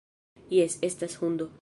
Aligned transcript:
Jes, 0.57 0.79
estas 0.89 1.21
hundo. 1.21 1.49